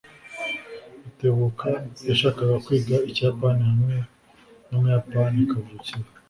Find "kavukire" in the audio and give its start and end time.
5.51-6.07